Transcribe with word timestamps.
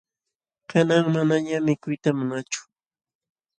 Kanan 0.69 1.05
manañam 1.13 1.63
mikuyta 1.65 2.09
munaachu. 2.17 2.61